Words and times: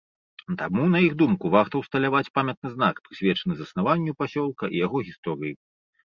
Таму, 0.59 0.83
на 0.93 0.99
іх 1.07 1.11
думку, 1.21 1.45
варта 1.55 1.81
ўсталяваць 1.81 2.31
памятны 2.37 2.71
знак, 2.77 2.95
прысвечаны 3.09 3.53
заснаванню 3.59 4.15
пасёлка 4.23 4.63
і 4.73 4.81
яго 4.85 4.97
гісторыі. 5.11 5.53